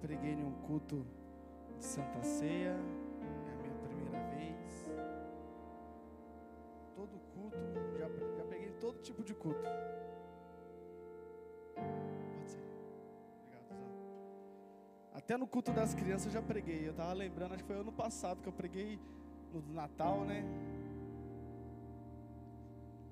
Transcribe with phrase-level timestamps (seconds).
[0.00, 1.06] preguei em um culto
[1.76, 2.76] de Santa Ceia,
[3.46, 4.86] é a minha primeira vez.
[6.94, 7.58] Todo culto,
[7.98, 9.60] já, já preguei todo tipo de culto.
[11.74, 12.62] Pode ser.
[13.42, 13.88] Obrigado, Zão.
[15.12, 16.86] Até no culto das crianças eu já preguei.
[16.86, 18.98] Eu estava lembrando, acho que foi ano passado que eu preguei
[19.52, 20.44] no Natal, né?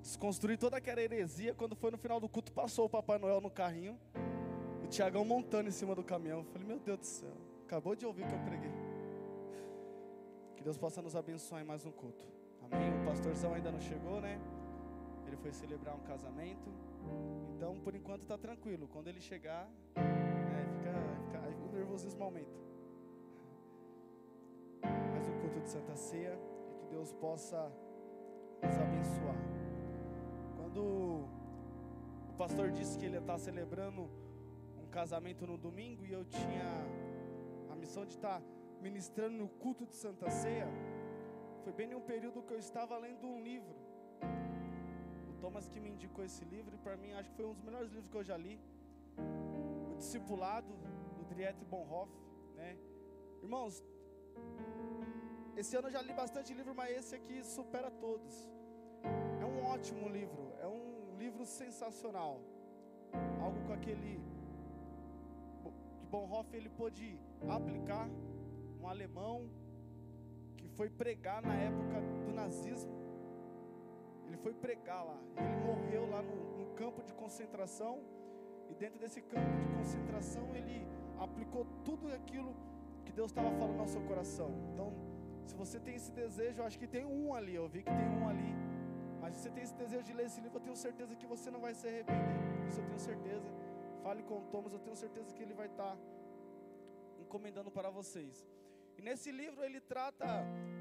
[0.01, 1.53] Desconstruí toda aquela heresia.
[1.53, 3.99] Quando foi no final do culto, passou o Papai Noel no carrinho.
[4.87, 6.39] O Tiagão montando em cima do caminhão.
[6.39, 7.33] Eu falei, meu Deus do céu,
[7.65, 8.71] acabou de ouvir que eu preguei.
[10.55, 12.25] Que Deus possa nos abençoar em mais um culto.
[12.63, 13.01] Amém?
[13.01, 14.39] O pastorzão ainda não chegou, né?
[15.25, 16.69] Ele foi celebrar um casamento.
[17.53, 18.87] Então, por enquanto, está tranquilo.
[18.87, 20.93] Quando ele chegar, né, fica,
[21.25, 22.57] fica, o nervosismo aumenta.
[25.11, 26.39] Mais um culto de Santa Ceia.
[26.71, 27.69] E que Deus possa
[28.63, 29.35] nos abençoar.
[30.55, 30.81] Quando
[32.29, 34.09] o pastor disse que ele está celebrando
[34.87, 36.67] um casamento no domingo e eu tinha
[37.69, 38.41] a missão de estar
[38.81, 40.67] ministrando no culto de Santa Ceia,
[41.63, 43.75] foi bem em um período que eu estava lendo um livro.
[45.29, 47.65] O Thomas que me indicou esse livro e para mim acho que foi um dos
[47.69, 48.57] melhores livros que eu já li.
[49.91, 50.73] O Discipulado
[51.17, 52.21] do Dietrich Bonhoeffer,
[52.55, 52.77] né?
[53.43, 53.83] Irmãos,
[55.57, 58.33] esse ano eu já li bastante livro, mas esse aqui supera todos.
[59.41, 62.39] É um ótimo livro, é um livro sensacional.
[63.41, 64.36] Algo com aquele
[66.07, 67.19] que Bonhoeffer ele pôde
[67.49, 68.09] aplicar,
[68.81, 69.49] um alemão
[70.55, 72.95] que foi pregar na época do nazismo.
[74.25, 77.99] Ele foi pregar lá, ele morreu lá no, no campo de concentração,
[78.69, 80.87] e dentro desse campo de concentração ele
[81.19, 82.55] aplicou tudo aquilo
[83.05, 84.49] que Deus estava falando no seu coração.
[84.71, 84.93] Então,
[85.45, 88.09] se você tem esse desejo, eu acho que tem um ali, eu vi que tem
[88.19, 88.53] um ali.
[89.21, 91.49] Mas se você tem esse desejo de ler esse livro, eu tenho certeza que você
[91.49, 92.67] não vai se arrepender.
[92.69, 93.47] Isso eu tenho certeza.
[94.03, 95.97] Fale com o Thomas, eu tenho certeza que ele vai estar
[97.19, 98.45] encomendando para vocês.
[98.97, 100.25] E nesse livro ele trata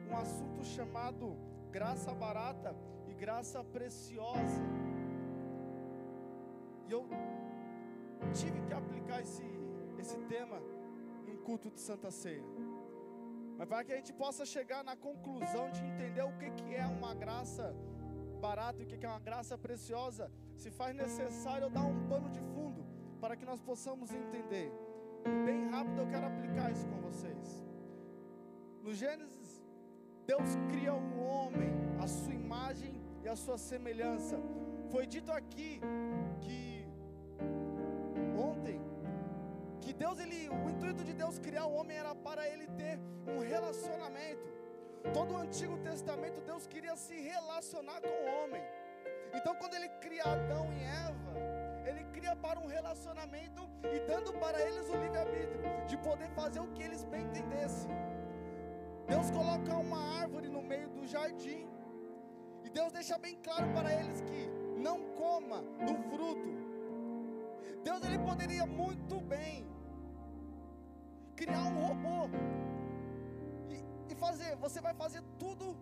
[0.09, 1.37] um assunto chamado
[1.71, 2.75] graça barata
[3.09, 4.63] e graça preciosa.
[6.89, 7.07] E eu
[8.33, 9.45] tive que aplicar esse,
[9.99, 10.63] esse tema
[11.27, 12.45] em culto de Santa Ceia.
[13.59, 16.87] Mas para que a gente possa chegar na conclusão de entender o que, que é
[16.87, 17.75] uma graça
[18.41, 22.07] barata e o que, que é uma graça preciosa, se faz necessário eu dar um
[22.09, 22.86] pano de fundo
[23.27, 24.73] para que nós possamos entender.
[25.45, 27.67] Bem rápido eu quero aplicar isso com vocês.
[28.85, 29.65] No Gênesis,
[30.25, 32.95] Deus cria um homem, a sua imagem
[33.25, 34.39] e a sua semelhança.
[34.93, 35.81] Foi dito aqui
[36.41, 36.87] que
[38.39, 38.81] ontem
[39.81, 43.41] que Deus ele, o intuito de Deus criar o homem era para ele ter um
[43.41, 44.47] relacionamento.
[45.13, 48.63] Todo o Antigo Testamento Deus queria se relacionar com o homem.
[49.35, 51.56] Então quando ele cria Adão e Eva,
[51.87, 53.63] ele cria para um relacionamento
[53.95, 57.91] e dando para eles o livre-arbítrio de poder fazer o que eles bem entendessem.
[59.07, 61.69] Deus coloca uma árvore no meio do jardim.
[62.65, 64.49] E Deus deixa bem claro para eles que
[64.87, 66.53] não coma do fruto.
[67.85, 69.65] Deus ele poderia muito bem
[71.37, 72.29] criar um robô
[73.69, 75.77] e, e fazer, você vai fazer tudo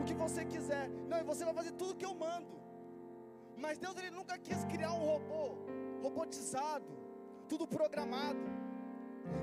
[0.00, 0.88] o que você quiser.
[1.08, 2.61] Não, e você vai fazer tudo o que eu mando.
[3.56, 5.56] Mas Deus ele nunca quis criar um robô
[6.02, 6.86] robotizado,
[7.48, 8.40] tudo programado.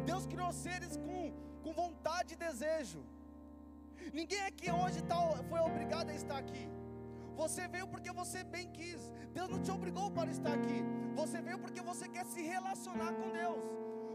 [0.06, 1.34] Deus criou seres com,
[1.64, 3.02] com vontade e desejo.
[4.14, 5.16] Ninguém aqui hoje tá,
[5.50, 6.70] foi obrigado a estar aqui.
[7.36, 9.12] Você veio porque você bem quis.
[9.34, 10.84] Deus não te obrigou para estar aqui.
[11.16, 13.64] Você veio porque você quer se relacionar com Deus.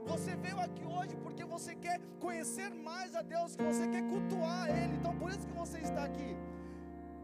[0.07, 4.69] Você veio aqui hoje porque você quer conhecer mais a Deus, que você quer cultuar
[4.69, 4.97] Ele.
[4.97, 6.37] Então por isso que você está aqui.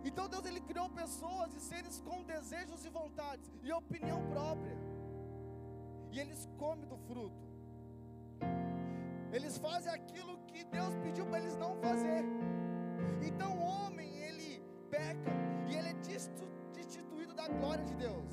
[0.04, 4.76] Então Deus ele criou pessoas e seres com desejos e vontades e opinião própria.
[6.10, 7.48] E eles comem do fruto.
[9.32, 12.24] Eles fazem aquilo que Deus pediu para eles não fazer.
[13.22, 15.30] Então o homem ele peca
[15.68, 15.94] e ele é
[16.74, 18.26] destituído da glória de Deus.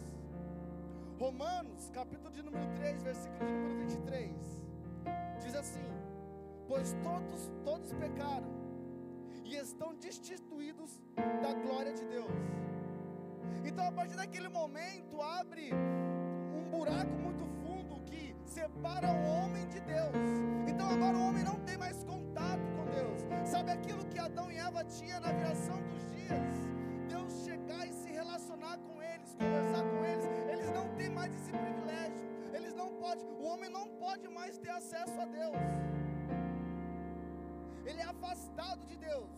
[1.19, 4.31] Romanos, capítulo de número 3, versículo de número 23,
[5.43, 5.85] diz assim:
[6.67, 8.56] Pois todos, todos pecaram
[9.47, 12.32] e estão destituídos da glória de Deus.
[13.64, 19.79] Então, a partir daquele momento, abre um buraco muito fundo que separa o homem de
[19.79, 20.16] Deus.
[20.67, 23.49] Então, agora o homem não tem mais contato com Deus.
[23.49, 26.58] Sabe aquilo que Adão e Eva tinham na viração dos dias?
[27.08, 30.26] Deus chegar e se relacionar com eles, conversar com eles.
[30.52, 32.28] Eles não têm mais esse privilégio.
[32.53, 35.97] Eles não podem, o homem não pode mais ter acesso a Deus.
[37.89, 39.35] Ele é afastado de Deus.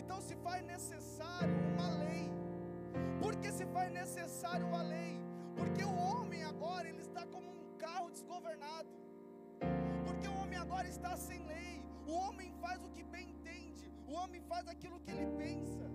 [0.00, 2.26] Então se faz necessário uma lei.
[3.22, 5.12] Por que se faz necessário uma lei?
[5.58, 8.88] Porque o homem agora ele está como um carro desgovernado.
[10.06, 11.74] Porque o homem agora está sem lei.
[12.06, 13.86] O homem faz o que bem entende.
[14.08, 15.86] O homem faz aquilo que ele pensa.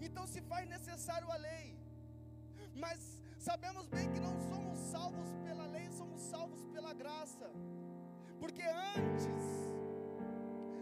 [0.00, 1.68] Então se faz necessário a lei.
[2.74, 7.48] Mas sabemos bem que não somos salvos pela lei, somos salvos pela graça.
[8.40, 9.44] Porque antes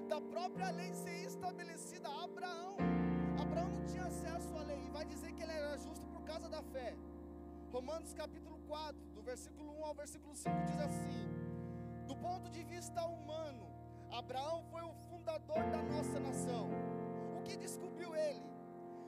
[0.08, 2.76] da própria lei ser estabelecida, Abraão,
[3.42, 4.80] Abraão não tinha acesso à lei.
[4.86, 6.94] E vai dizer que ele era justo por causa da fé.
[7.72, 11.28] Romanos capítulo 4, do versículo 1 ao versículo 5 diz assim:
[12.06, 13.66] Do ponto de vista humano,
[14.10, 16.70] Abraão foi o fundador da nossa nação.
[17.36, 18.46] O que descobriu ele?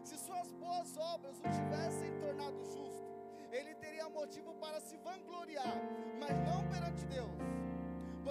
[0.02, 3.08] Se suas boas obras o tivessem tornado justo,
[3.52, 5.76] ele teria motivo para se vangloriar,
[6.18, 7.30] mas não perante Deus.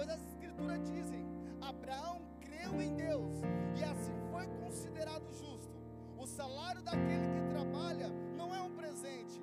[0.00, 1.26] Pois as escrituras dizem:
[1.60, 3.36] Abraão creu em Deus
[3.78, 5.76] e assim foi considerado justo.
[6.16, 9.38] O salário daquele que trabalha não é um presente,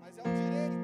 [0.00, 0.80] mas é um direito.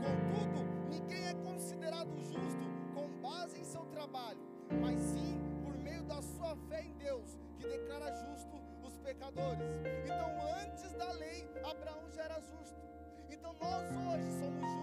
[0.00, 2.64] Contudo, ninguém é considerado justo
[2.94, 4.40] com base em seu trabalho,
[4.80, 9.68] mas sim por meio da sua fé em Deus, que declara justo os pecadores.
[10.02, 10.30] Então,
[10.62, 12.80] antes da lei, Abraão já era justo.
[13.28, 14.81] Então, nós hoje somos justos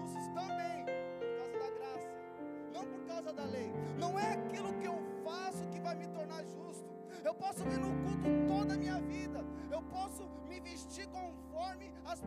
[7.40, 9.40] posso vir no culto toda a minha vida.
[9.70, 12.22] Eu posso me vestir conforme as,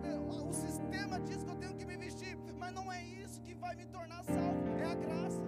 [0.49, 2.35] o sistema diz que eu tenho que me vestir.
[2.57, 4.67] Mas não é isso que vai me tornar salvo.
[4.83, 5.41] É a graça.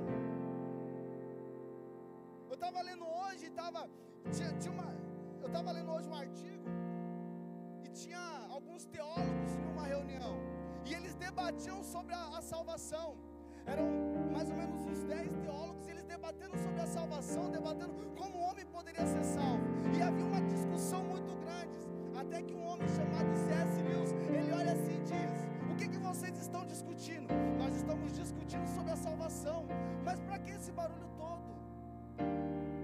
[2.50, 3.90] Eu estava lendo hoje, tava,
[4.32, 4.90] tinha, tinha uma,
[5.42, 6.70] eu estava lendo hoje um artigo
[7.84, 10.36] e tinha alguns teólogos em uma reunião
[10.86, 13.18] e eles debatiam sobre a, a salvação.
[13.66, 13.86] Eram
[14.32, 18.42] mais ou menos uns 10 teólogos, e eles debatendo sobre a salvação, debatendo como o
[18.42, 19.64] homem poderia ser salvo.
[19.98, 21.80] E havia uma discussão muito grande,
[22.16, 23.82] até que um homem chamado C.S.
[23.82, 27.34] Lewis, ele olha assim e diz: O que, que vocês estão discutindo?
[27.58, 29.66] Nós estamos discutindo sobre a salvação,
[30.04, 31.56] mas para que esse barulho todo?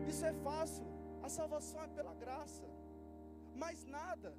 [0.08, 0.86] Isso é fácil,
[1.24, 2.68] a salvação é pela graça,
[3.56, 4.36] mais nada.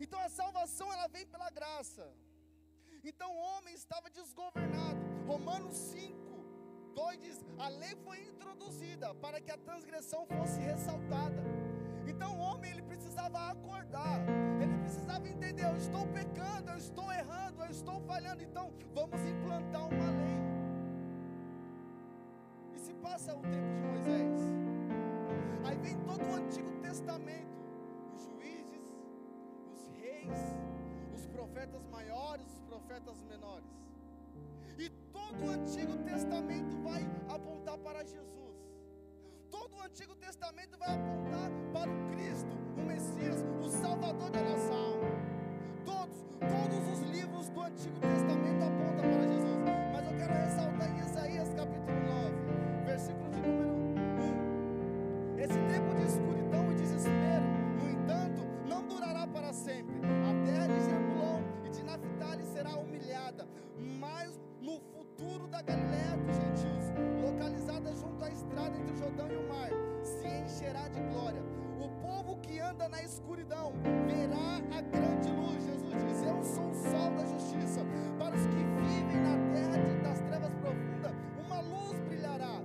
[0.00, 2.06] Então a salvação ela vem pela graça.
[3.04, 5.09] Então o homem estava desgovernado.
[5.30, 6.14] Romanos 5,
[6.92, 11.40] 2 diz: a lei foi introduzida para que a transgressão fosse ressaltada.
[12.04, 14.18] Então o homem ele precisava acordar,
[14.60, 18.42] ele precisava entender: eu estou pecando, eu estou errando, eu estou falhando.
[18.42, 20.40] Então vamos implantar uma lei.
[22.74, 24.40] E se passa o tempo de Moisés,
[25.64, 27.56] aí vem todo o Antigo Testamento,
[28.16, 28.88] os juízes,
[29.76, 30.40] os reis,
[31.14, 33.70] os profetas maiores, os profetas menores.
[34.76, 38.56] E todo o Antigo Testamento vai apontar para Jesus.
[39.50, 44.72] Todo o Antigo Testamento vai apontar para o Cristo, o Messias, o Salvador da nossa
[44.72, 45.08] alma.
[45.84, 49.58] Todos, todos os livros do Antigo Testamento apontam para Jesus.
[49.92, 53.70] Mas eu quero ressaltar em Isaías capítulo 9, versículo de número
[55.36, 55.38] 1.
[55.38, 57.46] Esse tempo de escuridão e desespero,
[57.78, 60.00] no entanto, não durará para sempre.
[63.98, 66.84] Mas no futuro da Galiléia dos gentios,
[67.22, 69.70] localizada junto à estrada entre o Jordão e o mar,
[70.02, 71.42] se encherá de glória.
[71.80, 73.72] O povo que anda na escuridão
[74.06, 75.64] verá a grande luz.
[75.64, 77.80] Jesus diz: Eu sou o sol da justiça.
[78.18, 81.12] Para os que vivem na terra de, das trevas profundas,
[81.46, 82.60] uma luz brilhará.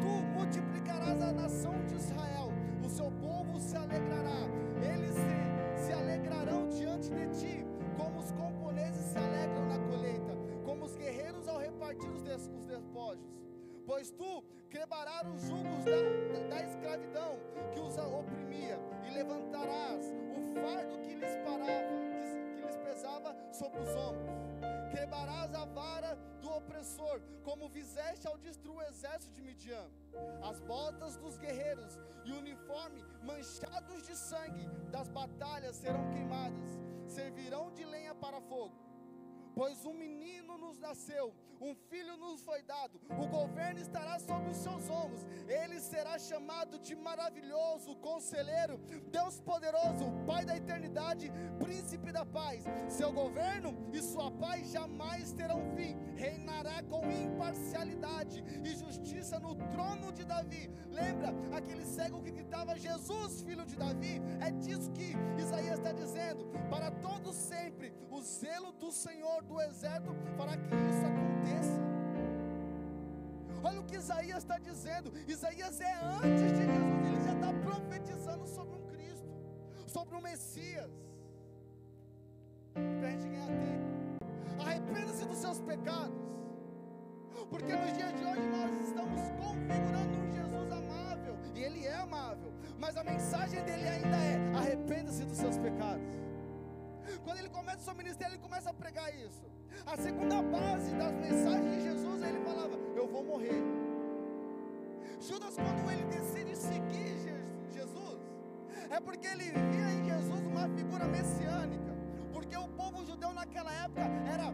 [0.00, 2.50] Tu multiplicarás a nação de Israel,
[2.82, 4.23] o seu povo se alegrará.
[14.04, 17.38] Pois tu quebrarás os julgos da, da, da escravidão
[17.72, 21.88] que os oprimia, e levantarás o fardo que lhes parava,
[22.20, 24.28] que, que lhes pesava sobre os ombros.
[24.90, 29.88] Quebrarás a vara do opressor, como fizeste ao destruir o exército de Midian.
[30.42, 37.72] As botas dos guerreiros e o uniforme manchados de sangue das batalhas serão queimadas, servirão
[37.72, 38.74] de lenha para fogo.
[39.54, 44.56] Pois um menino nos nasceu, um filho nos foi dado, o governo estará sobre os
[44.56, 48.78] seus ombros, ele será chamado de maravilhoso, conselheiro,
[49.10, 52.64] Deus poderoso, Pai da eternidade, príncipe da paz.
[52.88, 60.12] Seu governo e sua paz jamais terão fim, reinará com imparcialidade e justiça no trono
[60.12, 60.70] de Davi.
[60.88, 64.20] Lembra aquele cego que gritava: Jesus, filho de Davi?
[64.40, 70.14] É disso que Isaías está dizendo, para todos sempre, o zelo do Senhor do exército
[70.36, 71.78] fará que isso aconteça.
[73.62, 75.12] Olha o que Isaías está dizendo.
[75.26, 79.28] Isaías é antes de Jesus, ele já está profetizando sobre um Cristo,
[79.86, 80.90] sobre um Messias.
[82.72, 84.62] Para a ganhar tempo.
[84.64, 86.22] Arrependa-se dos seus pecados.
[87.50, 92.52] Porque nos dias de hoje nós estamos configurando um Jesus amável, e ele é amável,
[92.78, 96.06] mas a mensagem dele ainda é: arrependa-se dos seus pecados.
[97.24, 99.44] Quando ele começa o seu ministério, ele começa a pregar isso.
[99.86, 103.62] A segunda base das mensagens de Jesus, ele falava: Eu vou morrer.
[105.20, 107.16] Judas, quando ele decide seguir
[107.72, 108.20] Jesus,
[108.90, 111.94] é porque ele via em Jesus uma figura messiânica.
[112.32, 114.52] Porque o povo judeu naquela época era,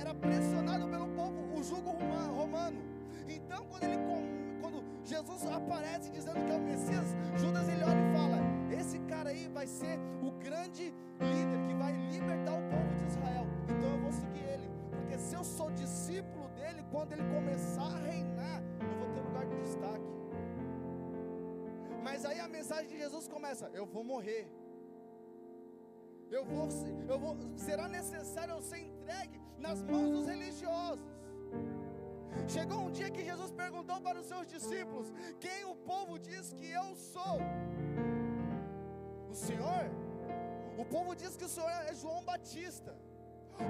[0.00, 1.90] era pressionado pelo povo, o jugo
[2.34, 2.82] romano.
[3.28, 4.41] Então, quando, ele, quando
[5.04, 8.38] Jesus aparece dizendo que é o Messias, Judas ele olha e fala:
[8.80, 13.46] Esse cara aí vai ser o grande líder que vai libertar o povo de Israel.
[13.64, 14.70] Então eu vou seguir ele.
[14.90, 19.46] Porque se eu sou discípulo dele, quando ele começar a reinar, eu vou ter lugar
[19.46, 20.10] de destaque.
[22.02, 24.46] Mas aí a mensagem de Jesus começa: Eu vou morrer.
[26.30, 26.66] Eu vou,
[27.08, 31.04] eu vou, será necessário eu ser entregue nas mãos dos religiosos.
[32.48, 36.70] Chegou um dia que Jesus perguntou para os seus discípulos: Quem o povo diz que
[36.70, 37.38] eu sou?
[39.30, 39.84] O Senhor?
[40.76, 42.94] O povo diz que o Senhor é João Batista.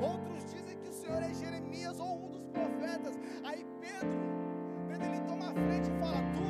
[0.01, 3.15] Outros dizem que o Senhor é Jeremias ou um dos profetas.
[3.45, 4.19] Aí Pedro,
[4.89, 6.47] Pedro ele toma a frente e fala: Tu,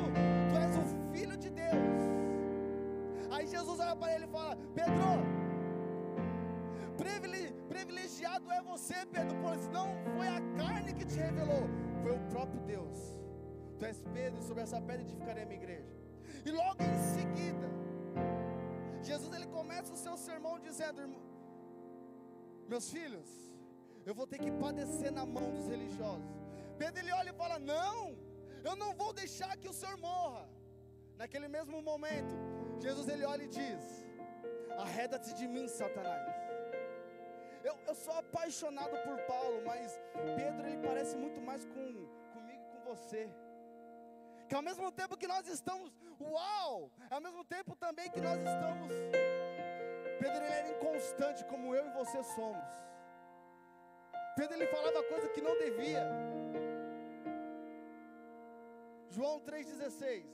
[0.49, 2.01] tu és o filho de Deus.
[3.31, 5.33] Aí Jesus olha para ele e fala: Pedro,
[7.73, 11.67] privilegiado é você, Pedro, pois não foi a carne que te revelou,
[12.03, 12.99] foi o próprio Deus.
[13.79, 15.91] Tu és Pedro, sobre essa pedra edificarei a minha igreja.
[16.47, 17.67] E logo em seguida,
[19.09, 21.01] Jesus ele começa o seu sermão dizendo:
[22.73, 23.29] Meus filhos,
[24.05, 26.33] eu vou ter que padecer na mão dos religiosos.
[26.77, 28.17] Pedro ele olha e fala: Não,
[28.69, 30.45] eu não vou deixar que o Senhor morra.
[31.21, 32.35] Naquele mesmo momento,
[32.85, 33.81] Jesus ele olha e diz:
[34.85, 36.32] Arreda-te de mim, Satanás.
[37.63, 39.99] Eu, eu sou apaixonado por Paulo, mas
[40.35, 41.85] Pedro ele parece muito mais com,
[42.33, 43.29] comigo e com você.
[44.49, 45.89] Que ao mesmo tempo que nós estamos,
[46.19, 48.91] uau, ao mesmo tempo também que nós estamos,
[50.19, 52.65] Pedro ele era inconstante como eu e você somos.
[54.35, 56.05] Pedro ele falava coisa que não devia.
[59.09, 60.25] João 3,16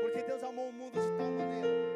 [0.00, 1.89] Porque Deus amou o mundo de tal maneira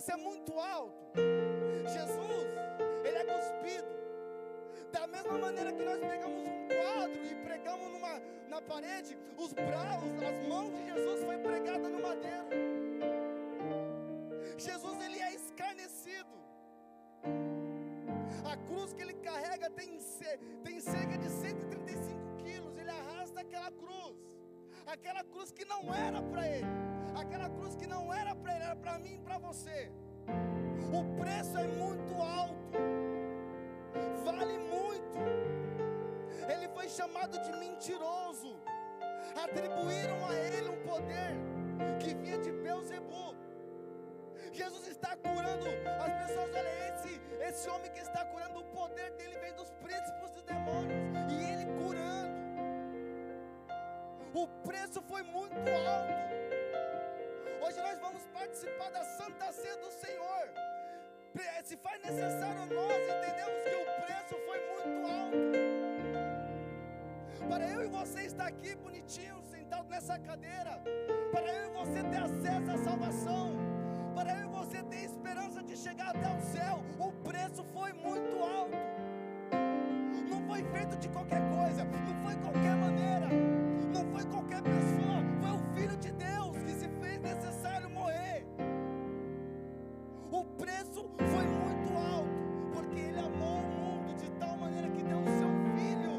[0.00, 1.12] preço é muito alto.
[1.92, 2.48] Jesus,
[3.04, 4.00] ele é cuspido.
[4.90, 10.10] Da mesma maneira que nós pegamos um quadro e pregamos numa, na parede, os braços,
[10.22, 12.46] as mãos de Jesus foi pregada no madeiro.
[14.56, 16.40] Jesus ele é escarnecido.
[18.44, 19.98] A cruz que ele carrega tem,
[20.64, 22.76] tem cerca de 135 quilos.
[22.78, 24.16] Ele arrasta aquela cruz.
[24.86, 26.79] Aquela cruz que não era para ele.
[27.20, 29.92] Aquela cruz que não era para ele, era para mim e para você.
[30.98, 32.78] O preço é muito alto.
[34.24, 35.18] Vale muito.
[36.50, 38.56] Ele foi chamado de mentiroso.
[39.36, 41.32] Atribuíram a ele um poder
[42.00, 43.36] que vinha de Beuzebu.
[44.50, 45.66] Jesus está curando
[46.06, 46.50] as pessoas.
[46.54, 50.98] Olha, esse, esse homem que está curando, o poder dele vem dos príncipes dos demônios.
[51.30, 52.40] E ele curando.
[54.32, 56.59] O preço foi muito alto.
[58.40, 60.44] Participar da Santa Ceia do Senhor.
[61.62, 65.36] Se faz necessário nós entendemos que o preço foi muito alto.
[67.50, 70.82] Para eu e você estar aqui bonitinho, sentado nessa cadeira,
[71.30, 73.52] para eu e você ter acesso à salvação,
[74.14, 78.42] para eu e você ter esperança de chegar até o céu, o preço foi muito
[78.42, 78.78] alto.
[80.30, 83.28] Não foi feito de qualquer coisa, não foi qualquer maneira,
[83.92, 87.59] não foi qualquer pessoa, foi o Filho de Deus que se fez necessário
[90.70, 92.30] preço foi muito alto,
[92.72, 96.12] porque Ele amou o mundo de tal maneira que deu o seu filho.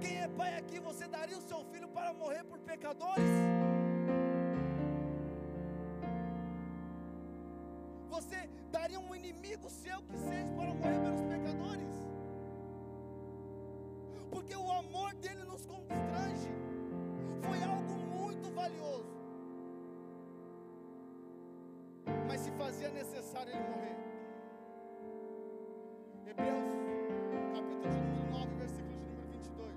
[0.00, 3.57] Quem é pai aqui, você daria o seu filho para morrer por pecadores?
[22.68, 23.96] fazia necessário ele morrer.
[26.26, 26.70] Hebreus,
[27.54, 29.74] capítulo de número 9, versículo de número 22.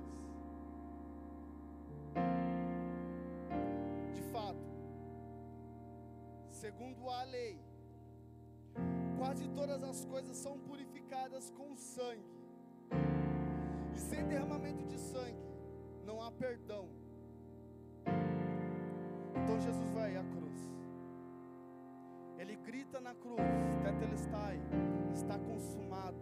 [4.14, 4.66] De fato,
[6.50, 7.62] segundo a lei,
[9.18, 12.36] quase todas as coisas são purificadas com sangue.
[13.96, 15.48] E sem derramamento de sangue,
[16.04, 16.90] não há perdão.
[19.34, 20.81] Então Jesus vai à cruz.
[22.66, 23.42] Grita na cruz,
[23.84, 24.60] Tetelestai,
[25.14, 26.18] está consumado.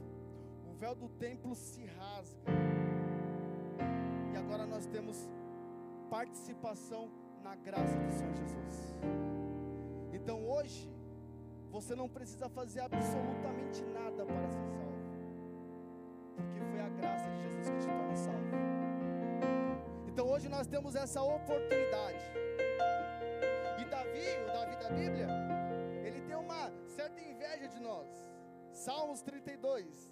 [0.65, 2.51] O véu do templo se rasga.
[4.33, 5.29] E agora nós temos
[6.09, 7.09] participação
[7.43, 8.95] na graça do Senhor Jesus.
[10.13, 10.89] Então hoje,
[11.71, 14.99] você não precisa fazer absolutamente nada para ser salvo,
[16.35, 18.49] porque foi a graça de Jesus que te torna salvo.
[20.07, 22.25] Então hoje nós temos essa oportunidade.
[23.79, 25.27] E Davi, o Davi da Bíblia,
[28.79, 30.09] Salmos 32.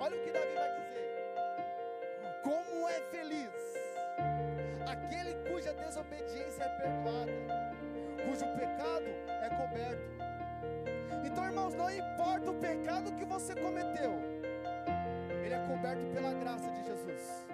[0.00, 2.40] Olha o que Davi vai dizer.
[2.42, 3.52] Como é feliz
[4.86, 7.30] aquele cuja desobediência é perdoada,
[8.24, 9.10] cujo pecado
[9.42, 10.10] é coberto.
[11.26, 14.12] Então, irmãos, não importa o pecado que você cometeu,
[15.44, 17.46] ele é coberto pela graça de Jesus.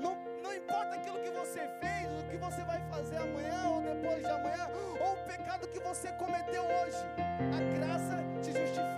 [0.00, 4.20] Não, não importa aquilo que você fez, o que você vai fazer amanhã ou depois
[4.22, 4.66] de amanhã,
[4.98, 7.04] ou o pecado que você cometeu hoje,
[7.54, 8.95] a graça te justifica.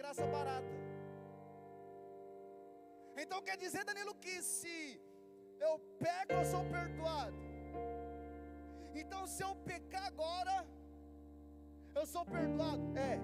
[0.00, 0.74] Graça barata.
[3.22, 5.00] Então quer dizer, Danilo, que se
[5.66, 7.36] eu pego, eu sou perdoado.
[8.94, 10.56] Então se eu pecar agora,
[11.94, 12.86] eu sou perdoado.
[13.10, 13.18] É.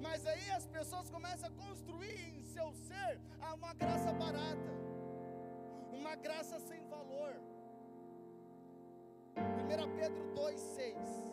[0.00, 3.20] Mas aí as pessoas começam a construir em seu ser
[3.54, 4.72] uma graça barata,
[5.92, 7.34] uma graça sem valor.
[9.36, 11.26] 1 Pedro 2,6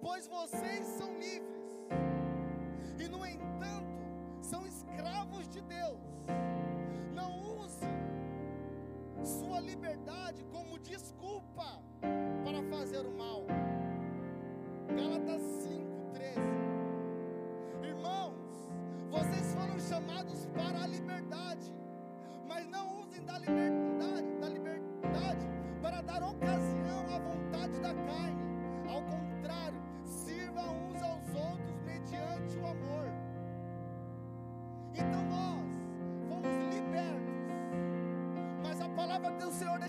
[0.00, 1.59] Pois vocês são livres,
[3.00, 3.98] e no entanto
[4.42, 6.00] são escravos de Deus.
[7.14, 7.86] Não use
[9.24, 11.82] sua liberdade como desculpa
[12.44, 13.44] para fazer o mal.
[14.88, 16.40] Gálatas 5:13.
[17.82, 18.36] Irmãos,
[19.10, 21.72] vocês foram chamados para a liberdade,
[22.46, 25.46] mas não usem da liberdade, da liberdade
[25.80, 26.49] para dar ocasião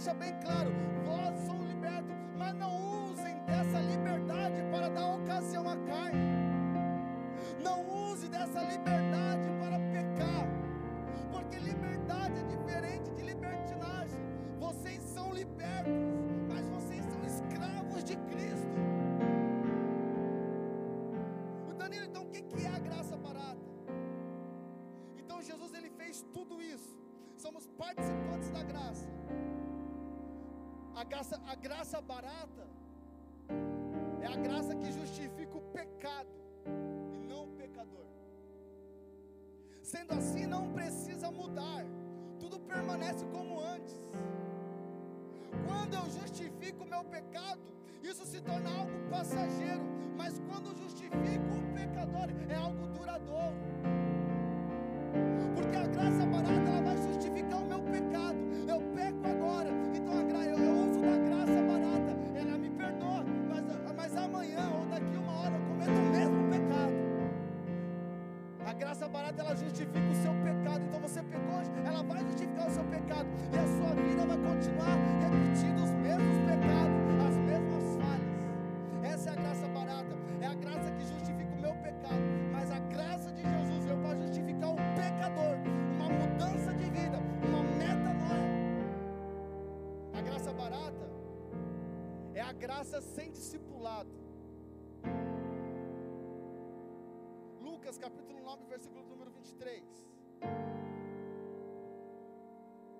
[0.01, 0.71] deixa bem claro:
[1.05, 6.19] vós somos libertos, mas não usem dessa liberdade para dar ocasião à carne.
[7.63, 10.47] Não use dessa liberdade para pecar,
[11.31, 14.19] porque liberdade é diferente de libertinagem.
[14.59, 15.93] Vocês são libertos,
[16.49, 18.71] mas vocês são escravos de Cristo.
[21.69, 23.69] O Danilo, então o que é a graça barata?
[25.15, 26.97] Então Jesus ele fez tudo isso.
[27.37, 29.07] Somos participantes da graça.
[31.01, 32.67] A graça, a graça barata
[34.21, 36.29] é a graça que justifica o pecado
[37.11, 38.05] e não o pecador.
[39.81, 41.83] Sendo assim, não precisa mudar.
[42.39, 43.99] Tudo permanece como antes.
[45.67, 47.63] Quando eu justifico o meu pecado,
[48.03, 49.81] isso se torna algo passageiro.
[50.15, 53.57] Mas quando justifico o pecador, é algo duradouro.
[55.55, 56.60] Porque a graça barata
[92.71, 94.13] graça sem discipulado.
[97.59, 99.83] Lucas capítulo 9, versículo número 23.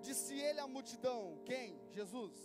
[0.02, 1.80] Disse ele à multidão: Quem?
[1.98, 2.36] Jesus.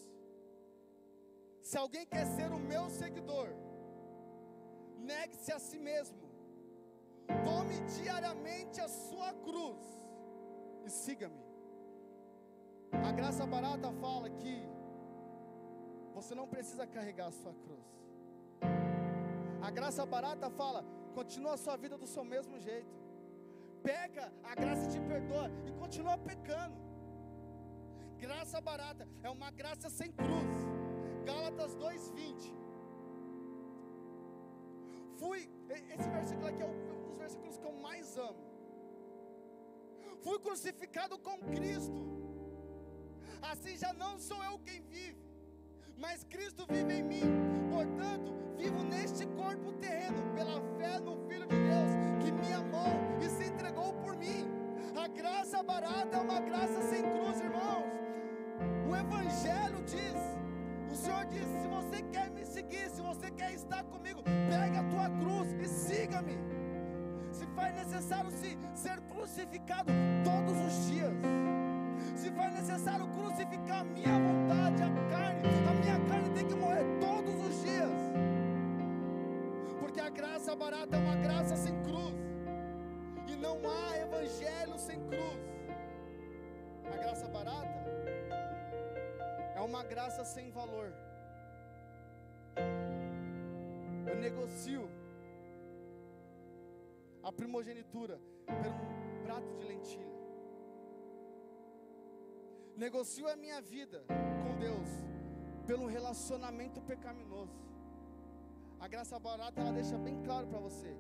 [1.62, 3.50] Se alguém quer ser o meu seguidor,
[5.12, 6.30] negue-se a si mesmo,
[7.50, 9.84] tome diariamente a sua cruz
[10.86, 11.44] e siga-me.
[13.10, 14.77] A graça barata fala que
[16.18, 17.88] você não precisa carregar a sua cruz.
[19.68, 20.80] A graça barata fala:
[21.18, 22.94] continua a sua vida do seu mesmo jeito.
[23.84, 26.78] Peca, a graça te perdoa e continua pecando.
[28.26, 30.56] Graça barata é uma graça sem cruz.
[31.30, 32.56] Gálatas 2:20.
[35.20, 35.40] Fui,
[35.96, 38.44] esse versículo aqui é um dos versículos que eu mais amo.
[40.26, 42.02] Fui crucificado com Cristo.
[43.52, 45.27] Assim já não sou eu quem vive,
[45.98, 47.70] mas Cristo vive em mim.
[47.70, 51.92] Portanto, vivo neste corpo terreno pela fé no Filho de Deus
[52.24, 54.48] que me amou e se entregou por mim.
[54.96, 57.86] A graça barata é uma graça sem cruz, irmãos.
[58.90, 60.16] O Evangelho diz:
[60.92, 64.84] o Senhor diz: se você quer me seguir, se você quer estar comigo, pegue a
[64.84, 66.38] tua cruz e siga-me.
[67.32, 69.92] Se faz necessário se ser crucificado
[70.24, 70.47] todos
[89.88, 90.90] graça sem valor.
[94.10, 94.84] Eu negocio
[97.24, 100.18] a primogenitura por um prato de lentilha.
[102.86, 104.00] Negocio a minha vida
[104.44, 104.90] com Deus
[105.66, 107.60] pelo relacionamento pecaminoso.
[108.80, 110.92] A graça barata ela deixa bem claro para você.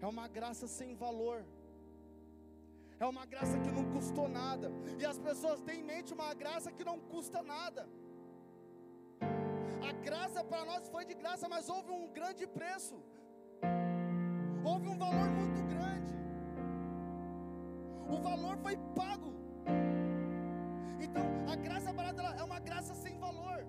[0.00, 1.44] É uma graça sem valor.
[2.98, 4.70] É uma graça que não custou nada.
[4.98, 7.88] E as pessoas têm em mente uma graça que não custa nada.
[9.88, 12.96] A graça para nós foi de graça, mas houve um grande preço.
[14.64, 16.14] Houve um valor muito grande.
[18.08, 19.32] O valor foi pago.
[21.00, 23.60] Então, a graça barata é uma graça sem valor.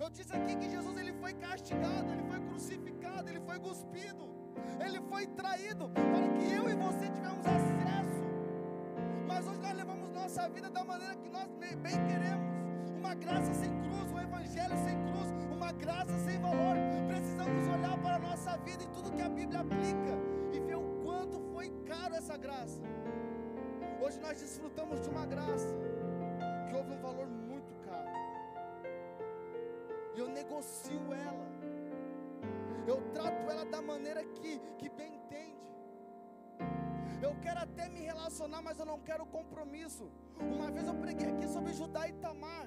[0.00, 4.26] Eu disse aqui que Jesus ele foi castigado, ele foi crucificado, ele foi cuspido.
[4.84, 8.22] Ele foi traído para que eu e você tivemos acesso.
[9.26, 11.48] Mas hoje nós levamos nossa vida da maneira que nós
[11.86, 12.48] bem queremos.
[12.98, 13.70] Uma graça sem
[14.58, 16.76] evangelho sem cruz, uma graça sem valor.
[17.06, 20.14] Precisamos olhar para a nossa vida e tudo que a Bíblia aplica
[20.52, 22.80] e ver o quanto foi caro essa graça.
[24.00, 25.74] Hoje nós desfrutamos de uma graça
[26.68, 28.10] que houve um valor muito caro.
[30.14, 31.46] E eu negocio ela
[32.86, 35.58] eu trato ela da maneira que, que bem entende.
[37.20, 40.10] Eu quero até me relacionar, mas eu não quero compromisso.
[40.40, 42.66] Uma vez eu preguei aqui sobre Judá e Tamar.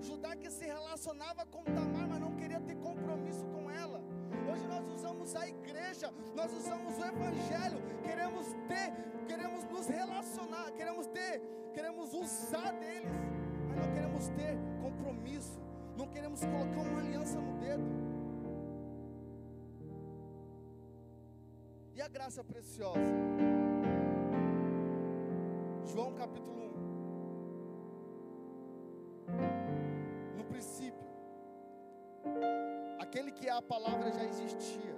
[0.00, 4.02] Judá que se relacionava com Tamar, mas não queria ter compromisso com ela.
[4.50, 8.92] Hoje nós usamos a igreja, nós usamos o evangelho, queremos ter,
[9.26, 11.40] queremos nos relacionar, queremos ter,
[11.74, 13.10] queremos usar deles,
[13.68, 15.58] mas não queremos ter compromisso,
[15.96, 17.84] não queremos colocar uma aliança no dedo.
[21.94, 23.00] E a graça preciosa?
[25.86, 26.65] João capítulo 1.
[33.16, 34.94] Aquele que é a palavra já existia.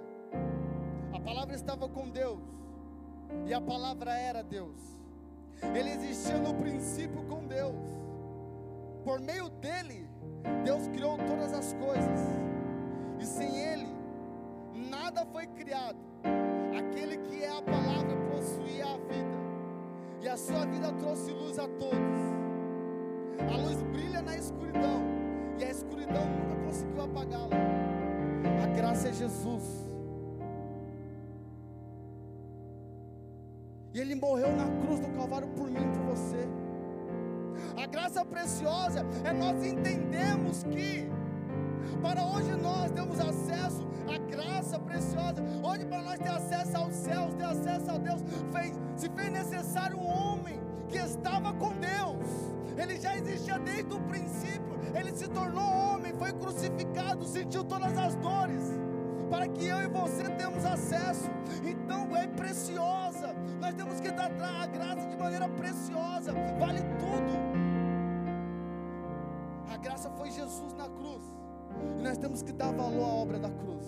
[1.13, 2.43] A palavra estava com Deus.
[3.45, 4.77] E a palavra era Deus.
[5.73, 7.79] Ele existia no princípio com Deus.
[9.05, 10.05] Por meio dele,
[10.65, 12.19] Deus criou todas as coisas.
[13.19, 13.87] E sem ele,
[14.73, 15.97] nada foi criado
[16.77, 19.37] Aquele que é a palavra possuía a vida,
[20.21, 22.21] e a sua vida trouxe luz a todos.
[23.53, 25.01] A luz brilha na escuridão,
[25.57, 27.68] e a escuridão nunca conseguiu apagá-la.
[28.63, 29.63] A graça é Jesus.
[33.93, 36.47] E Ele morreu na cruz do Calvário por mim e por você.
[37.81, 41.09] A graça preciosa é nós entendemos que
[42.01, 45.41] para hoje nós temos acesso à graça preciosa.
[45.63, 49.97] Hoje para nós ter acesso aos céus, ter acesso a Deus, fez, se fez necessário
[49.97, 52.08] um homem que estava com Deus.
[52.81, 54.79] Ele já existia desde o princípio.
[54.95, 58.63] Ele se tornou homem, foi crucificado, sentiu todas as dores
[59.29, 61.29] para que eu e você temos acesso.
[61.63, 63.35] Então é preciosa.
[63.59, 66.33] Nós temos que dar a graça de maneira preciosa.
[66.57, 67.33] Vale tudo.
[69.71, 71.23] A graça foi Jesus na cruz.
[71.97, 73.85] E nós temos que dar valor à obra da cruz.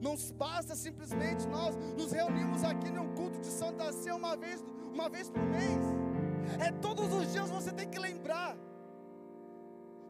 [0.00, 4.62] Não basta simplesmente nós nos reunimos aqui num culto de Santa Ceia uma vez,
[4.92, 5.95] uma vez por mês.
[6.58, 8.56] É todos os dias você tem que lembrar.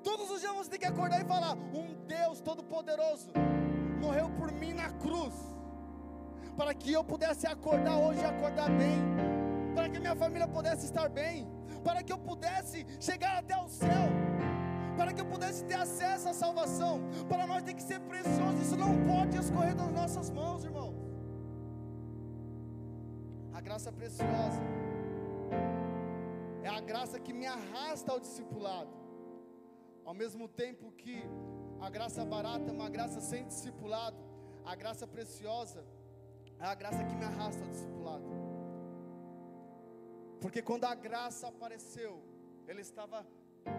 [0.02, 3.30] Todos os dias você tem que acordar e falar: Um Deus Todo-Poderoso
[4.00, 5.34] morreu por mim na cruz,
[6.56, 8.98] para que eu pudesse acordar hoje e acordar bem,
[9.74, 11.48] para que minha família pudesse estar bem,
[11.82, 14.06] para que eu pudesse chegar até o céu,
[14.96, 17.00] para que eu pudesse ter acesso à salvação.
[17.28, 20.94] Para nós tem que ser precioso, isso não pode escorrer das nossas mãos, irmãos.
[23.52, 24.60] A graça preciosa
[26.66, 28.90] é a graça que me arrasta ao discipulado,
[30.04, 31.16] ao mesmo tempo que
[31.80, 34.18] a graça barata é uma graça sem discipulado,
[34.64, 35.84] a graça preciosa
[36.58, 38.24] é a graça que me arrasta ao discipulado.
[40.40, 42.22] Porque quando a graça apareceu,
[42.66, 43.24] ele estava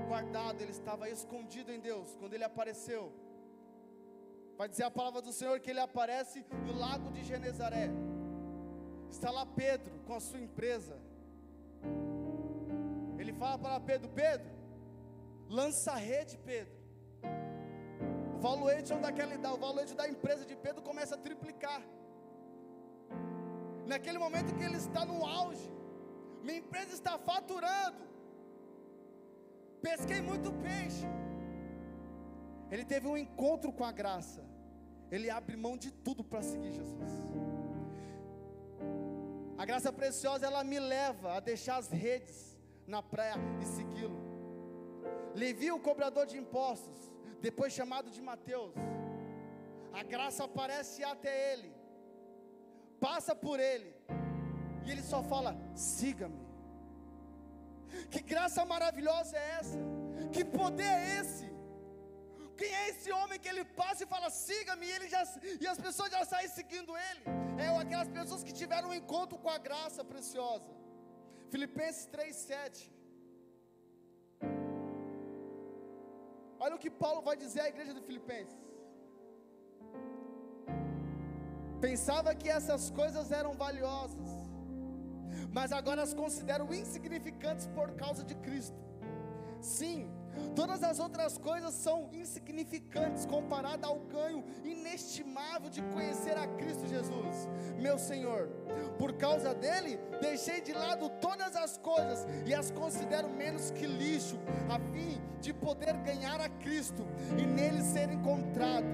[0.07, 2.15] guardado, ele estava escondido em Deus.
[2.15, 3.11] Quando ele apareceu,
[4.57, 7.89] vai dizer a palavra do Senhor que ele aparece no lago de Genezaré.
[9.09, 10.97] Está lá Pedro com a sua empresa.
[13.27, 14.49] Ele fala para Pedro: Pedro,
[15.49, 16.77] lança a rede, Pedro.
[18.35, 21.81] O valuation daquela, o valuation da empresa de Pedro começa a triplicar.
[23.85, 25.69] Naquele momento que ele está no auge,
[26.41, 28.01] minha empresa está faturando.
[29.81, 31.05] Pesquei muito peixe.
[32.71, 34.41] Ele teve um encontro com a graça.
[35.11, 37.13] Ele abre mão de tudo para seguir Jesus.
[39.57, 42.46] A graça preciosa ela me leva a deixar as redes
[42.87, 44.19] na praia e segui-lo.
[45.35, 48.73] Levi, o cobrador de impostos, depois chamado de Mateus,
[49.93, 51.71] a graça aparece até ele,
[52.99, 53.93] passa por ele,
[54.85, 56.47] e ele só fala: siga-me.
[58.11, 59.79] Que graça maravilhosa é essa?
[60.31, 61.47] Que poder é esse?
[62.59, 65.23] Quem é esse homem que ele passa e fala, siga-me, e, ele já,
[65.61, 67.23] e as pessoas já saem seguindo ele?
[67.63, 70.65] É aquelas pessoas que tiveram um encontro com a graça preciosa.
[71.53, 72.91] Filipenses 3,7.
[76.59, 78.57] Olha o que Paulo vai dizer à igreja de Filipenses.
[81.79, 84.29] Pensava que essas coisas eram valiosas,
[85.57, 88.81] mas agora as considero insignificantes por causa de Cristo.
[89.61, 89.99] Sim,
[90.55, 97.47] Todas as outras coisas são insignificantes comparada ao ganho inestimável de conhecer a Cristo Jesus,
[97.79, 98.49] meu Senhor.
[98.97, 104.39] Por causa dele, deixei de lado todas as coisas e as considero menos que lixo,
[104.69, 107.05] a fim de poder ganhar a Cristo
[107.37, 108.85] e nele ser encontrado.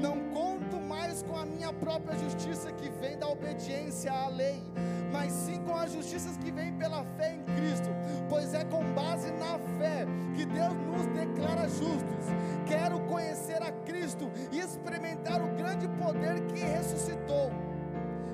[0.00, 4.62] Não conto mais com a minha própria justiça que vem da obediência à lei,
[5.12, 7.88] mas sim com as justiças que vêm pela fé em Cristo,
[8.28, 12.26] pois é com base na fé que Deus nos declara justos.
[12.66, 17.50] Quero conhecer a Cristo e experimentar o grande poder que ressuscitou.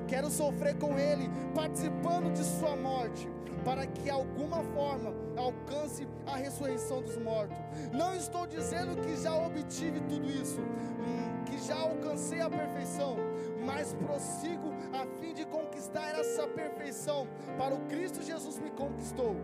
[0.06, 3.28] Quero sofrer com Ele, participando de Sua morte,
[3.64, 7.58] para que alguma forma alcance a ressurreição dos mortos.
[7.92, 13.16] Não estou dizendo que já obtive tudo isso, hum, que já alcancei a perfeição,
[13.64, 17.26] mas prossigo a fim de conquistar essa perfeição
[17.58, 19.34] para o Cristo Jesus me conquistou.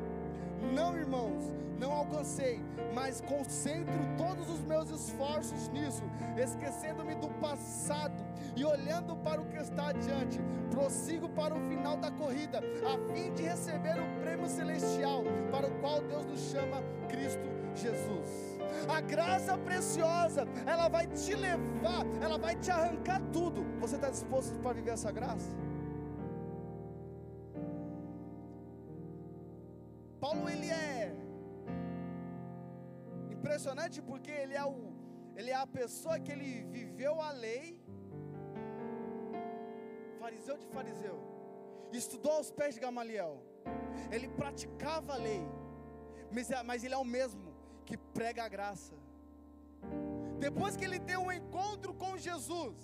[0.75, 2.61] Não, irmãos, não alcancei,
[2.95, 6.03] mas concentro todos os meus esforços nisso,
[6.37, 8.23] esquecendo-me do passado
[8.55, 10.41] e olhando para o que está adiante.
[10.71, 15.81] Prossigo para o final da corrida, a fim de receber o prêmio celestial para o
[15.81, 18.53] qual Deus nos chama Cristo Jesus.
[18.89, 23.65] A graça preciosa, ela vai te levar, ela vai te arrancar tudo.
[23.81, 25.51] Você está disposto para viver essa graça?
[30.23, 31.13] Paulo ele é
[33.37, 34.77] impressionante porque ele é o
[35.39, 37.65] ele é a pessoa que ele viveu a lei,
[40.21, 41.17] fariseu de fariseu,
[42.01, 43.35] estudou aos pés de Gamaliel,
[44.15, 45.43] ele praticava a lei,
[46.31, 47.55] mas, é, mas ele é o mesmo
[47.87, 48.95] que prega a graça.
[50.39, 52.77] Depois que ele tem um encontro com Jesus,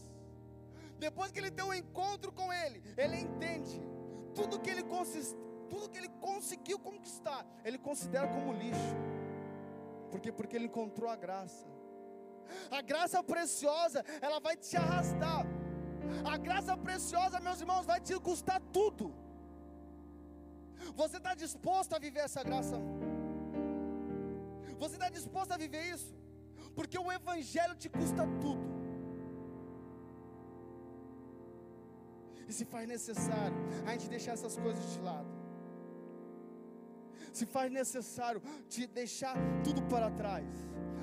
[0.99, 3.81] depois que ele tem um encontro com Ele, ele entende
[4.35, 5.37] tudo que ele consiste,
[5.71, 8.95] tudo que ele conseguiu conquistar, ele considera como lixo.
[10.11, 11.67] Porque porque ele encontrou a graça.
[12.71, 15.45] A graça preciosa, ela vai te arrastar.
[16.33, 19.15] A graça preciosa, meus irmãos, vai te custar tudo.
[20.95, 22.79] Você está disposto a viver essa graça?
[24.79, 26.15] Você está disposto a viver isso?
[26.75, 28.67] Porque o Evangelho te custa tudo.
[32.49, 35.38] E se faz necessário a gente deixar essas coisas de lado
[37.33, 40.47] se faz necessário te deixar tudo para trás,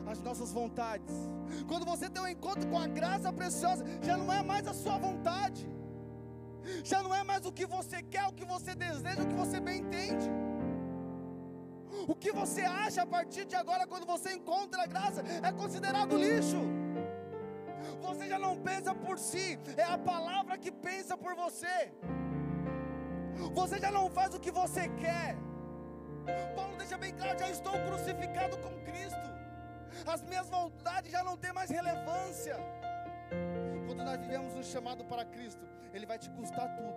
[0.05, 1.13] as nossas vontades.
[1.67, 4.97] Quando você tem um encontro com a graça preciosa, já não é mais a sua
[4.97, 5.67] vontade,
[6.83, 9.59] já não é mais o que você quer, o que você deseja, o que você
[9.59, 10.29] bem entende.
[12.07, 16.17] O que você acha a partir de agora, quando você encontra a graça, é considerado
[16.17, 16.61] lixo.
[18.01, 21.91] Você já não pensa por si, é a palavra que pensa por você.
[23.53, 25.38] Você já não faz o que você quer.
[26.55, 29.35] Paulo deixa bem claro: já estou crucificado com Cristo.
[30.05, 32.57] As minhas vontades já não têm mais relevância.
[33.85, 36.95] Quando nós vivemos um chamado para Cristo, Ele vai te custar tudo.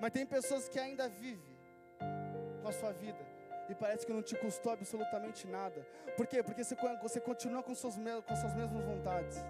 [0.00, 1.56] Mas tem pessoas que ainda vivem
[2.62, 3.34] com a sua vida
[3.68, 5.86] e parece que não te custou absolutamente nada.
[6.16, 6.42] Por quê?
[6.42, 9.42] Porque você, você continua com, suas, com suas mesmas vontades.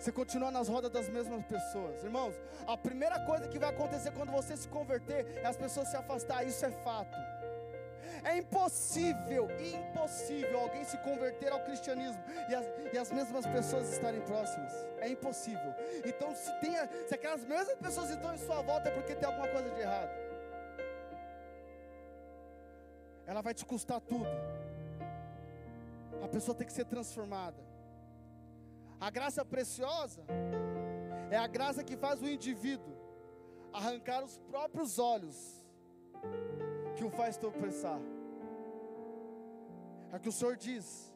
[0.00, 2.02] Você continua nas rodas das mesmas pessoas.
[2.02, 2.34] Irmãos,
[2.66, 6.42] a primeira coisa que vai acontecer quando você se converter é as pessoas se afastar.
[6.42, 7.18] Isso é fato.
[8.24, 14.22] É impossível, impossível alguém se converter ao cristianismo e as, e as mesmas pessoas estarem
[14.22, 14.72] próximas.
[15.00, 15.74] É impossível.
[16.02, 16.72] Então, se, tem,
[17.06, 20.10] se aquelas mesmas pessoas estão em sua volta, é porque tem alguma coisa de errado.
[23.26, 24.26] Ela vai te custar tudo.
[26.22, 27.69] A pessoa tem que ser transformada.
[29.00, 30.22] A graça preciosa
[31.30, 32.94] é a graça que faz o indivíduo
[33.72, 35.36] arrancar os próprios olhos
[36.96, 38.00] que o faz tropeçar.
[40.12, 41.10] É o que o Senhor diz.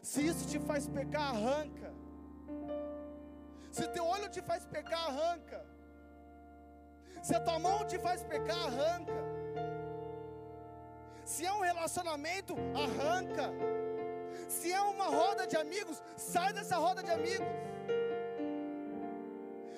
[0.00, 1.92] Se isso te faz pecar, arranca.
[3.70, 5.66] Se teu olho te faz pecar, arranca.
[7.22, 9.20] Se a tua mão te faz pecar, arranca.
[11.24, 13.50] Se é um relacionamento, arranca.
[14.48, 17.46] Se é uma roda de amigos, sai dessa roda de amigos.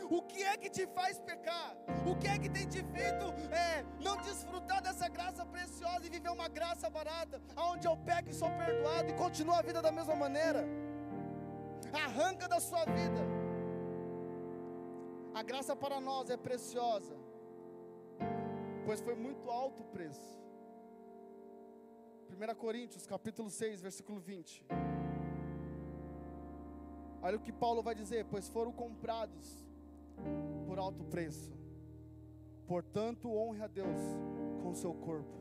[0.09, 1.77] O que é que te faz pecar?
[2.07, 6.31] O que é que tem te feito é, não desfrutar dessa graça preciosa e viver
[6.31, 10.15] uma graça barata, onde eu peco e sou perdoado e continua a vida da mesma
[10.15, 10.65] maneira?
[11.93, 13.23] Arranca da sua vida.
[15.35, 17.15] A graça para nós é preciosa,
[18.85, 20.46] pois foi muito alto o preço.
[22.29, 24.65] 1 Coríntios capítulo 6, versículo 20.
[27.23, 29.65] Olha o que Paulo vai dizer: pois foram comprados
[30.67, 31.57] por alto preço,
[32.67, 33.99] portanto, honre a Deus
[34.63, 35.37] com o seu corpo.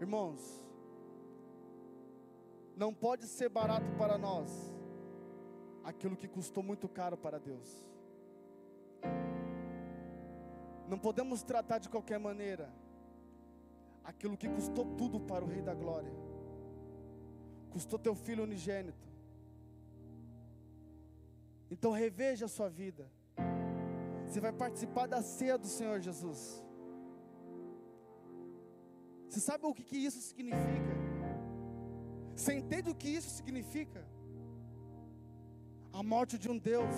[0.00, 0.40] Irmãos,
[2.76, 4.50] não pode ser barato para nós
[5.84, 7.86] aquilo que custou muito caro para Deus.
[10.88, 12.81] Não podemos tratar de qualquer maneira
[14.04, 16.12] aquilo que custou tudo para o Rei da Glória,
[17.70, 19.08] custou teu filho unigênito.
[21.70, 23.10] Então reveja a sua vida.
[24.26, 26.62] Você vai participar da ceia do Senhor Jesus.
[29.28, 30.94] Você sabe o que, que isso significa?
[32.34, 34.06] Você entende o que isso significa?
[35.92, 36.94] A morte de um Deus,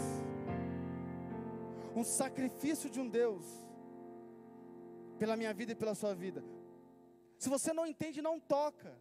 [1.94, 3.44] um sacrifício de um Deus,
[5.18, 6.42] pela minha vida e pela sua vida.
[7.38, 8.92] Se você não entende, não toca.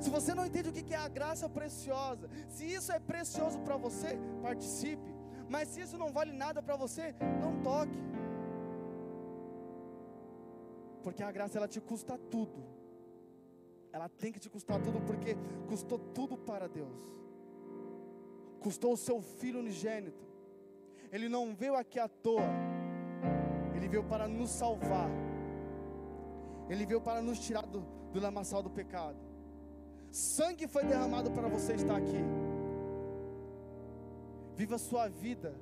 [0.00, 3.76] Se você não entende o que é a graça preciosa, se isso é precioso para
[3.76, 5.14] você, participe.
[5.48, 7.98] Mas se isso não vale nada para você, não toque.
[11.02, 12.62] Porque a graça ela te custa tudo.
[13.92, 15.36] Ela tem que te custar tudo porque
[15.68, 17.00] custou tudo para Deus.
[18.60, 20.24] Custou o seu filho unigênito.
[21.10, 22.44] Ele não veio aqui à toa.
[23.74, 25.08] Ele veio para nos salvar.
[26.70, 27.80] Ele veio para nos tirar do,
[28.12, 29.18] do lamaçal do pecado.
[30.10, 32.22] Sangue foi derramado para você estar aqui.
[34.54, 35.52] Viva a sua vida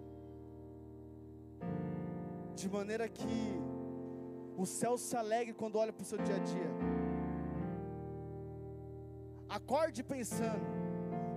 [2.54, 3.40] de maneira que
[4.56, 6.70] o céu se alegre quando olha para o seu dia a dia.
[9.48, 10.66] Acorde pensando.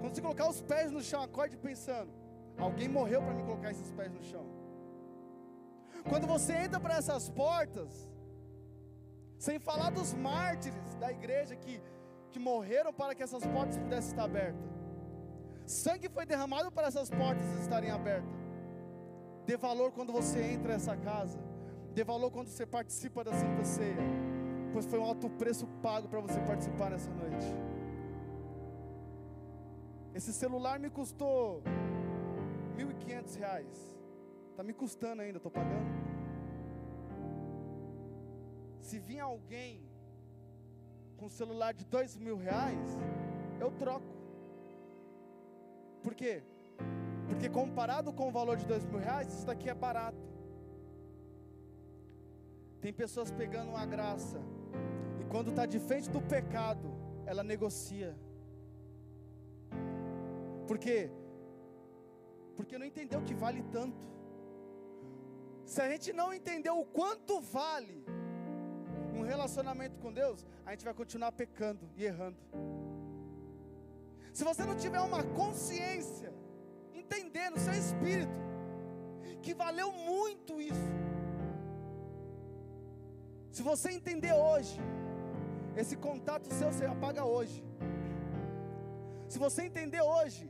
[0.01, 2.11] Quando você colocar os pés no chão, acorde pensando.
[2.57, 4.45] Alguém morreu para me colocar esses pés no chão.
[6.09, 8.10] Quando você entra para essas portas,
[9.41, 11.81] sem falar dos mártires da igreja que,
[12.29, 14.69] que morreram para que essas portas pudessem estar abertas.
[15.65, 18.29] Sangue foi derramado para essas portas estarem abertas.
[19.47, 21.39] Dê valor quando você entra nessa casa.
[21.91, 23.97] Dê valor quando você participa da Santa Ceia.
[24.73, 27.47] Pois foi um alto preço pago para você participar nessa noite.
[30.13, 31.63] Esse celular me custou
[32.77, 33.65] R$ 1.500.
[34.51, 36.00] Está me custando ainda, estou pagando.
[38.91, 39.81] Se vir alguém
[41.15, 42.89] com um celular de dois mil reais,
[43.57, 44.13] eu troco.
[46.03, 46.43] Por quê?
[47.29, 50.27] Porque comparado com o valor de dois mil reais, isso daqui é barato.
[52.81, 54.41] Tem pessoas pegando uma graça
[55.21, 56.91] e quando está de frente do pecado,
[57.25, 58.13] ela negocia.
[60.67, 61.09] Por quê?
[62.57, 64.05] Porque não entendeu que vale tanto.
[65.63, 68.00] Se a gente não entendeu o quanto vale,
[69.13, 72.37] um relacionamento com Deus, a gente vai continuar pecando e errando.
[74.33, 76.33] Se você não tiver uma consciência
[76.93, 78.39] entender no seu espírito
[79.41, 80.89] que valeu muito isso.
[83.51, 84.79] Se você entender hoje,
[85.75, 87.63] esse contato seu você apaga hoje.
[89.27, 90.49] Se você entender hoje,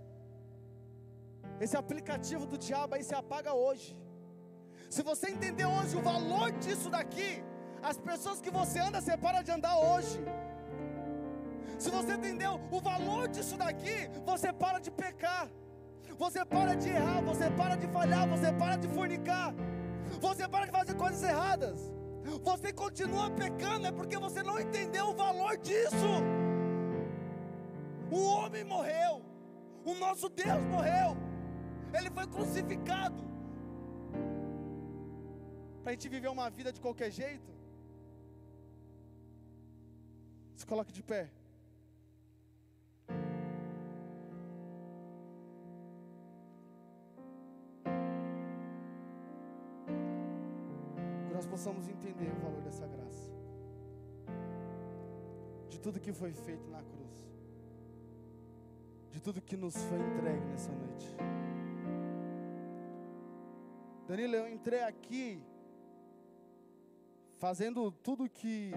[1.59, 3.97] esse aplicativo do diabo aí se apaga hoje.
[4.89, 7.43] Se você entender hoje o valor disso daqui,
[7.84, 10.20] as pessoas que você anda, você para de andar hoje.
[11.78, 15.50] Se você entendeu o valor disso daqui, você para de pecar,
[16.18, 19.54] você para de errar, você para de falhar, você para de fornicar,
[20.20, 21.92] você para de fazer coisas erradas.
[22.44, 26.12] Você continua pecando, é porque você não entendeu o valor disso.
[28.12, 29.24] O homem morreu,
[29.84, 31.18] o nosso Deus morreu,
[31.98, 33.24] ele foi crucificado.
[35.82, 37.52] Para a gente viver uma vida de qualquer jeito,
[40.62, 41.30] se coloque de pé.
[51.34, 53.32] nós possamos entender o valor dessa graça,
[55.68, 57.16] de tudo que foi feito na cruz,
[59.09, 61.07] de tudo que nos foi entregue nessa noite.
[64.07, 65.43] Danilo, eu entrei aqui
[67.42, 68.72] fazendo tudo que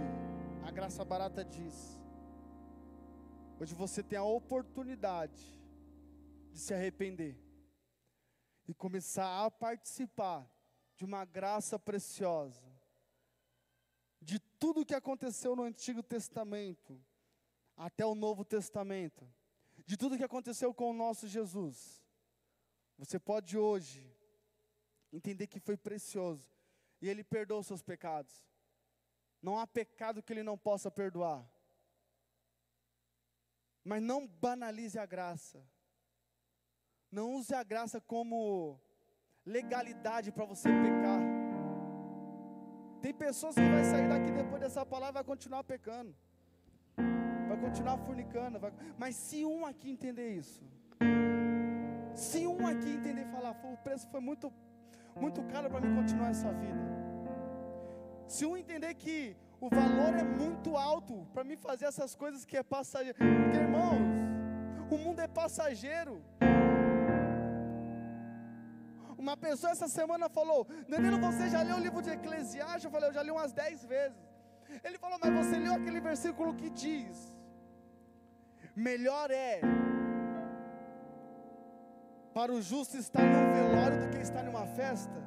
[0.67, 2.01] a graça barata diz.
[3.61, 5.61] Hoje você tem a oportunidade
[6.51, 7.37] de se arrepender
[8.67, 10.51] e começar a participar
[10.97, 12.65] de uma graça preciosa,
[14.19, 16.99] de tudo o que aconteceu no Antigo Testamento
[17.77, 19.31] até o Novo Testamento,
[19.85, 22.03] de tudo o que aconteceu com o nosso Jesus.
[22.97, 24.11] Você pode hoje
[25.13, 26.49] entender que foi precioso
[27.03, 28.54] e Ele perdoou os seus pecados.
[29.47, 31.41] Não há pecado que Ele não possa perdoar.
[33.85, 35.63] Mas não banalize a graça.
[37.17, 38.81] Não use a graça como
[39.45, 41.21] legalidade para você pecar.
[43.03, 46.17] Tem pessoas que vai sair daqui depois dessa palavra e vai continuar pecando.
[47.47, 48.59] Vai continuar fornicando.
[48.59, 48.73] Vai...
[48.97, 50.65] Mas se um aqui entender isso,
[52.15, 54.51] se um aqui entender falar, o preço foi muito,
[55.15, 57.14] muito caro para mim continuar essa vida.
[58.35, 59.17] Se um entender que
[59.65, 63.17] o valor é muito alto para mim fazer essas coisas que é passageiro.
[63.17, 64.09] Porque, irmãos,
[64.95, 66.15] o mundo é passageiro.
[69.25, 72.87] Uma pessoa essa semana falou: Danilo, você já leu o livro de Eclesiastes?
[72.87, 74.19] Eu falei: Eu já li umas dez vezes.
[74.83, 77.17] Ele falou: Mas você leu aquele versículo que diz:
[78.75, 79.61] Melhor é
[82.35, 85.23] para o justo estar num velório do que estar numa festa.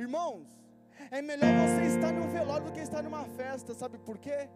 [0.00, 0.61] Irmãos,
[1.10, 4.48] é melhor você estar num velório do que estar numa festa, sabe por quê?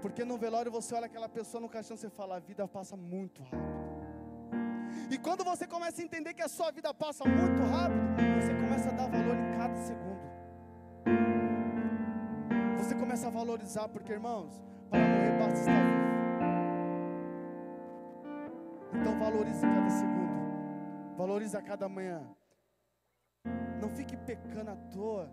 [0.00, 3.42] Porque no velório você olha aquela pessoa no caixão e fala: a vida passa muito
[3.42, 3.78] rápido.
[5.10, 8.00] E quando você começa a entender que a sua vida passa muito rápido,
[8.40, 10.18] você começa a dar valor em cada segundo.
[12.78, 16.08] Você começa a valorizar, porque irmãos, para morrer basta estar vivo.
[18.94, 22.37] Então valorize cada segundo, valorize a cada manhã.
[23.80, 25.28] Não fique pecando à toa.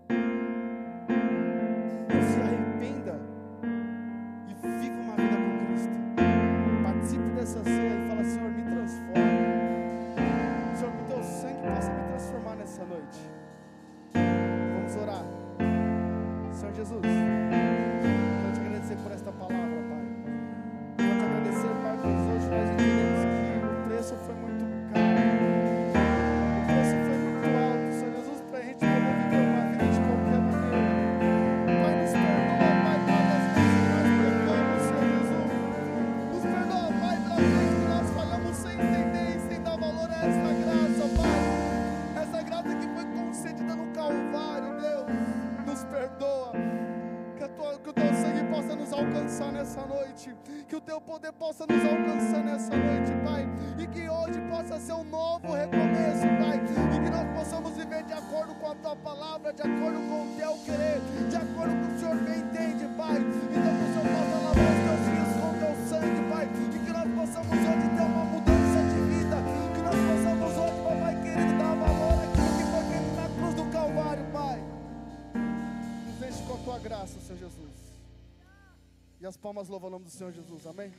[79.56, 80.68] Palmas louvam o nome do Senhor Jesus.
[80.68, 80.92] Amém?